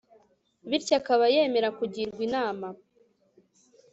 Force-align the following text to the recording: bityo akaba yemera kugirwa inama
bityo 0.69 0.93
akaba 0.99 1.23
yemera 1.35 1.69
kugirwa 1.77 2.19
inama 2.27 2.67